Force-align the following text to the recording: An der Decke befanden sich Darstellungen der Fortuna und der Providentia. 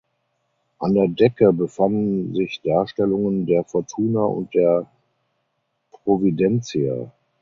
An 0.79 0.95
der 0.95 1.09
Decke 1.09 1.53
befanden 1.53 2.33
sich 2.33 2.61
Darstellungen 2.63 3.45
der 3.45 3.63
Fortuna 3.63 4.23
und 4.23 4.51
der 4.55 4.87
Providentia. 5.91 7.11